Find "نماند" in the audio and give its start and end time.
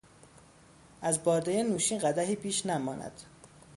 2.65-3.21